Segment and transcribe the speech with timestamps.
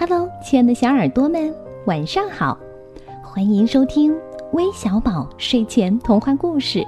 [0.00, 2.58] Hello，亲爱的小耳朵们，晚上好！
[3.22, 4.16] 欢迎收听
[4.54, 6.82] 微小宝睡前童话故事，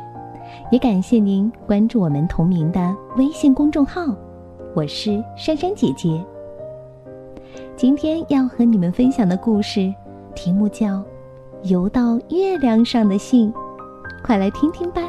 [0.70, 4.06] 也感谢您关注我们同名的微信公众号。
[4.74, 6.24] 我是珊珊姐姐。
[7.76, 9.92] 今天要和你们分享的故事
[10.34, 10.86] 题目叫
[11.64, 13.52] 《游到月亮上的信》，
[14.24, 15.02] 快来听听吧。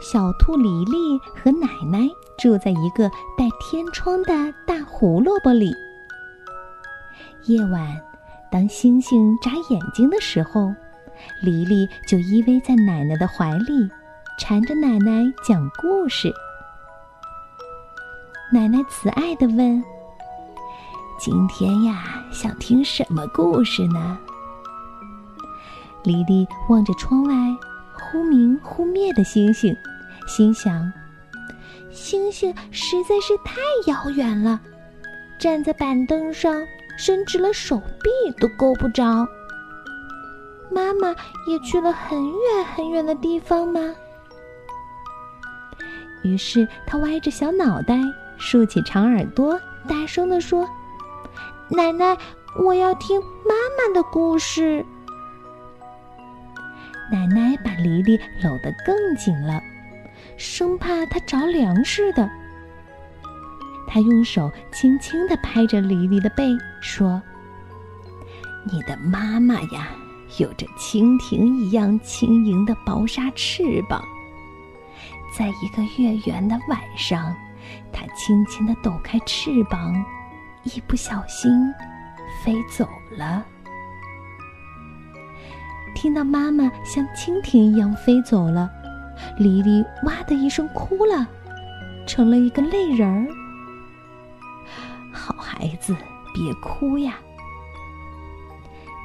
[0.00, 4.32] 小兔黎黎和奶奶住在一个带天窗的
[4.66, 5.74] 大胡萝卜里。
[7.44, 8.00] 夜晚，
[8.50, 10.74] 当星星眨眼睛的时候，
[11.42, 13.90] 黎黎就依偎在奶奶的怀里，
[14.38, 16.32] 缠着奶奶讲故事。
[18.52, 19.84] 奶奶慈爱地问
[21.20, 24.18] ：“今天呀，想听什么故事呢？”
[26.02, 27.34] 黎黎望着窗外
[27.92, 29.76] 忽明忽灭的星星。
[30.30, 30.92] 心想
[31.90, 33.56] ：“星星实在是太
[33.90, 34.60] 遥远了，
[35.40, 36.64] 站在板凳上
[36.96, 39.26] 伸直了手臂都够不着。
[40.70, 41.08] 妈妈
[41.48, 43.80] 也去了很远很远的地方吗？”
[46.22, 47.98] 于是他歪着小脑袋，
[48.38, 50.64] 竖起长耳朵，大声地说
[51.68, 52.16] ：“奶奶，
[52.56, 54.86] 我要听妈妈的故事。”
[57.10, 59.60] 奶奶把黎黎搂得更紧了。
[60.40, 62.26] 生怕它着凉似的，
[63.86, 66.48] 他用手轻轻地拍着黎黎的背，
[66.80, 67.20] 说
[68.64, 69.88] ：“你的妈妈呀，
[70.38, 74.02] 有着蜻蜓一样轻盈的薄纱翅膀。
[75.36, 77.36] 在一个月圆的晚上，
[77.92, 79.94] 它轻轻地抖开翅膀，
[80.62, 81.52] 一不小心
[82.42, 83.44] 飞走了。
[85.94, 88.70] 听到妈妈像蜻蜓一样飞走了。”
[89.36, 91.26] 黎黎哇的一声哭了，
[92.06, 93.26] 成了一个泪人儿。
[95.12, 95.94] 好孩子，
[96.34, 97.14] 别哭呀！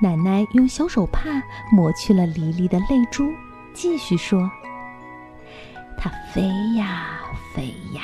[0.02, 3.32] 奶奶用小手帕抹去了黎黎的泪珠，
[3.74, 4.52] 继续说
[5.98, 6.42] ：“它飞
[6.76, 7.22] 呀
[7.54, 8.02] 飞呀，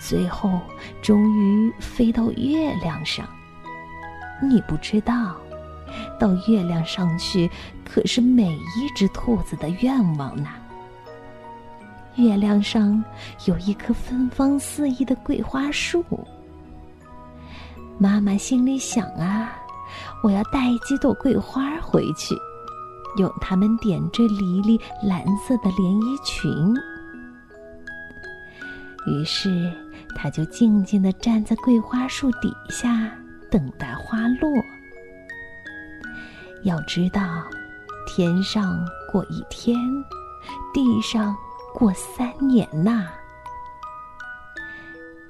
[0.00, 0.60] 最后
[1.02, 3.26] 终于飞到月亮上。
[4.42, 5.36] 你不知道，
[6.18, 7.50] 到月亮上去
[7.84, 10.48] 可是每一只兔子的愿望呢。”
[12.20, 13.02] 月亮上
[13.46, 16.04] 有一棵芬芳四溢的桂花树。
[17.98, 19.52] 妈妈心里想啊，
[20.22, 22.34] 我要带几朵桂花回去，
[23.18, 26.50] 用它们点缀黎黎蓝色的连衣裙。
[29.06, 29.72] 于是，
[30.14, 33.10] 他就静静地站在桂花树底下，
[33.50, 34.50] 等待花落。
[36.64, 37.42] 要知道，
[38.06, 38.78] 天上
[39.10, 39.76] 过一天，
[40.74, 41.34] 地上。
[41.72, 43.06] 过三年呐，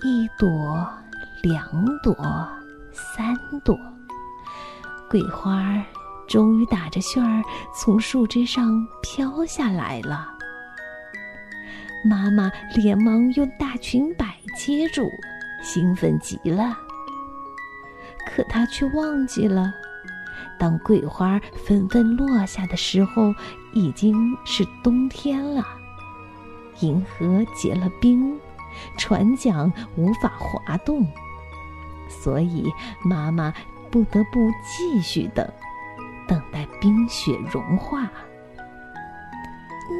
[0.02, 0.88] 一朵，
[1.42, 1.64] 两
[2.02, 2.14] 朵，
[2.92, 3.78] 三朵，
[5.08, 5.80] 桂花
[6.26, 7.42] 终于打着旋儿
[7.74, 10.28] 从树枝上飘下来了。
[12.04, 15.08] 妈妈连忙用大裙摆接住，
[15.62, 16.76] 兴奋极了。
[18.26, 19.72] 可她却忘记了，
[20.58, 23.34] 当桂花纷纷落下的时候，
[23.72, 25.62] 已经是冬天了。
[26.80, 28.38] 银河结了冰，
[28.96, 31.06] 船桨无法滑动，
[32.08, 32.70] 所以
[33.02, 33.52] 妈妈
[33.90, 35.46] 不得不继续等，
[36.26, 38.10] 等待冰雪融化。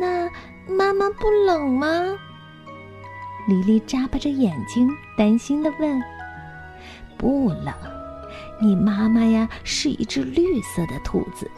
[0.00, 0.30] 那
[0.72, 2.16] 妈妈不冷吗？
[3.48, 6.00] 黎黎眨巴着眼睛，担心的问
[7.18, 7.74] ：“不冷，
[8.60, 11.50] 你妈妈呀是一只绿色的兔子。”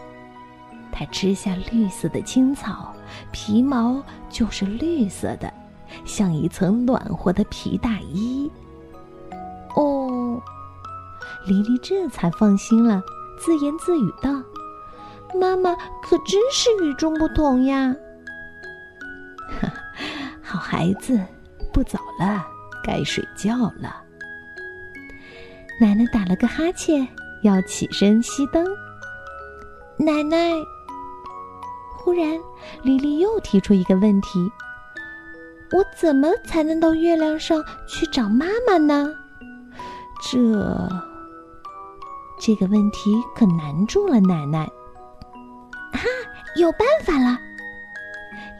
[0.93, 2.95] 它吃下绿色的青草，
[3.33, 5.53] 皮毛就是绿色的，
[6.05, 8.49] 像一层暖和的皮大衣。
[9.75, 10.41] 哦，
[11.47, 13.03] 黎黎这才放心了，
[13.41, 14.31] 自言自语道
[15.35, 17.97] ：“妈妈可真是与众不同呀！”
[19.61, 19.73] 哈，
[20.43, 21.19] 好孩子，
[21.73, 22.45] 不早了，
[22.85, 24.03] 该睡觉了。
[25.81, 27.09] 奶奶打了个哈欠，
[27.43, 28.65] 要起身熄灯。
[29.97, 30.53] 奶奶。
[32.05, 32.37] 忽然，
[32.83, 34.51] 莉莉又提出一个问题
[35.73, 39.09] ：“我怎么才能到月亮上去找妈妈呢？”
[40.31, 40.89] 这
[42.41, 44.67] 这个问题可难住了奶奶。
[45.93, 46.01] 哈，
[46.57, 47.39] 有办法了！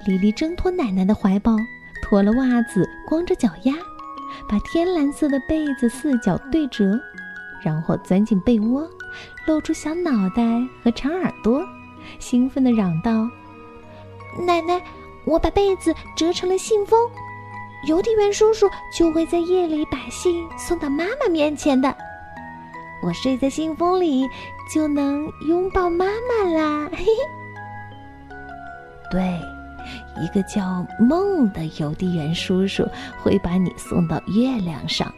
[0.07, 1.57] 丽丽挣脱奶奶的怀抱，
[2.03, 3.75] 脱了袜子，光着脚丫，
[4.49, 6.97] 把天蓝色的被子四角对折，
[7.61, 8.89] 然后钻进被窝，
[9.47, 10.43] 露出小脑袋
[10.85, 11.61] 和长耳朵。
[12.19, 13.29] 兴奋地嚷道
[14.47, 14.83] ：“奶奶，
[15.25, 16.99] 我把被子折成了信封，
[17.87, 21.95] 邮递员叔叔就会在夜里把信送到妈妈面前的。
[23.03, 24.29] 我睡在信封里，
[24.73, 26.89] 就能拥抱妈妈啦。
[26.93, 27.11] 嘿嘿，
[29.11, 29.41] 对，
[30.23, 32.89] 一个叫梦的邮递员叔叔
[33.21, 35.13] 会把你送到月亮上，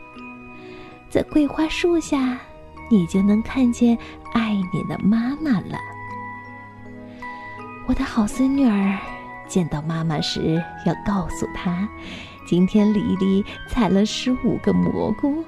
[1.11, 2.39] 在桂花树下，
[2.91, 3.97] 你就能看见
[4.33, 5.79] 爱你的妈妈了。
[7.87, 8.99] 我的好孙女儿，
[9.47, 11.87] 见到妈妈时要告诉她，
[12.47, 15.45] 今天黎黎采了十五个蘑菇。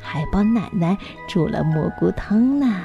[0.00, 0.96] 还帮奶奶
[1.26, 2.84] 煮了蘑菇汤呢。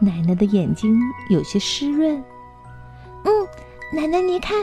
[0.00, 0.98] 奶奶的眼睛
[1.28, 2.22] 有些湿润。
[3.24, 3.30] 嗯，
[3.94, 4.58] 奶奶，你看，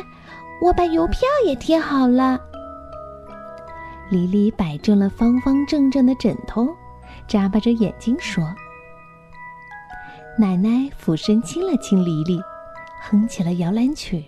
[0.62, 2.40] 我把邮票也贴好了。
[4.10, 6.68] 黎黎摆正了方方正正的枕头，
[7.26, 8.44] 眨巴着眼睛说
[10.40, 12.40] ：“奶奶俯身亲了亲黎黎，
[13.02, 14.24] 哼起了摇篮曲。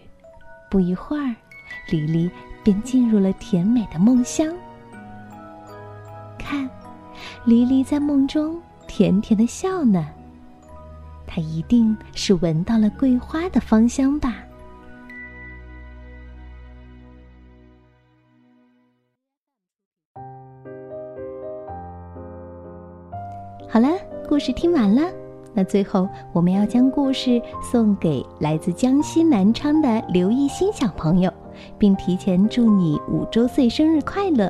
[0.68, 1.36] 不一会儿，
[1.92, 2.30] 黎黎
[2.64, 4.52] 便进入了甜美的梦乡。”
[6.40, 6.68] 看，
[7.46, 10.08] 黎黎在梦中甜甜的笑呢。
[11.28, 14.38] 她一定是闻到了桂花的芳香吧。
[23.70, 23.90] 好了，
[24.28, 25.04] 故事听完了，
[25.60, 31.30] 那最后我们要将故事送给来自江西南昌的刘艺兴小朋友，
[31.78, 34.50] 并提前祝你五周岁生日快乐。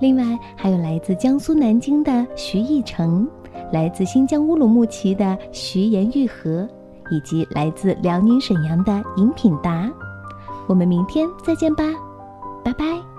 [0.00, 3.28] 另外，还有来自江苏南京的徐艺成，
[3.72, 6.68] 来自新疆乌鲁木齐的徐延玉和，
[7.12, 9.88] 以及来自辽宁沈阳的尹品达。
[10.66, 11.84] 我们明天再见吧，
[12.64, 13.15] 拜拜。